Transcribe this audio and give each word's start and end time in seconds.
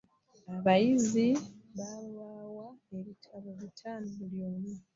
Abayizi 0.55 1.27
baabawa 1.77 2.67
ebitabo 2.97 3.49
bitaano 3.59 4.07
buli 4.17 4.37
omu. 4.49 4.69